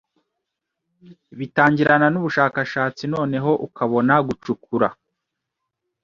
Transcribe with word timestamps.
bitangirana 1.37 2.07
n’ubushakashatsi 2.09 3.03
noneho 3.13 3.51
ukabona 3.67 4.13
gucukura, 4.27 4.87